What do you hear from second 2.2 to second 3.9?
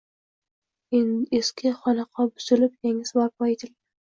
buzilib, yangisi barpo etilgan